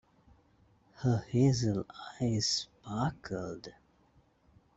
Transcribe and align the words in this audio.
Her 1.01 1.23
hazel 1.29 1.85
eyes 2.19 2.47
sparkled. 2.47 3.71